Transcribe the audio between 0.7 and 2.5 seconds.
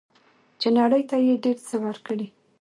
نړۍ ته یې ډیر څه ورکړي.